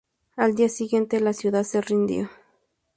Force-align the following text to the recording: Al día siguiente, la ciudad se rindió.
Al 0.35 0.55
día 0.55 0.67
siguiente, 0.67 1.19
la 1.19 1.31
ciudad 1.31 1.61
se 1.63 1.79
rindió. 1.79 2.27